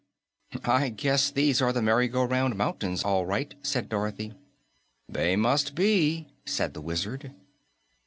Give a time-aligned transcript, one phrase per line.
[0.65, 4.33] "I guess these are the Merry Go Round Mountains, all right," said Dorothy.
[5.07, 7.31] "They must be," said the Wizard.